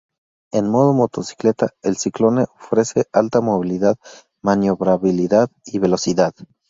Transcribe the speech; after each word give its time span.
En 0.51 0.67
modo 0.67 0.93
motocicleta, 0.93 1.75
el 1.83 1.95
Cyclone 1.95 2.47
ofrece 2.59 3.05
alta 3.13 3.39
movilidad, 3.39 3.97
maniobrabilidad 4.41 5.51
y 5.63 5.77
velocidad. 5.77 6.33